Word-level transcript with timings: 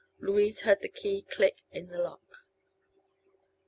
Louise 0.17 0.61
heard 0.61 0.81
the 0.81 0.87
key 0.89 1.21
click 1.21 1.59
in 1.69 1.87
the 1.89 1.99
lock. 1.99 2.43